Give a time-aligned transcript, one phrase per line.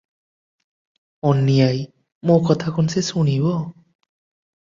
[1.31, 1.83] ଅନୀ ଆଈ-
[2.29, 3.53] ମୋ କଥା କଣ ସେ ଶୁଣିବ?